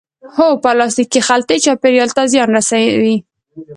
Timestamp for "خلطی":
1.29-1.57